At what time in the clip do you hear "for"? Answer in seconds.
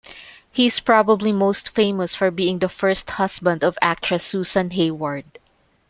2.15-2.31